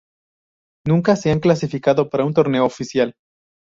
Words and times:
Nunca 0.87 1.15
se 1.15 1.29
han 1.29 1.39
clasificado 1.39 2.09
para 2.09 2.25
un 2.25 2.33
torneo 2.33 2.65
oficial. 2.65 3.13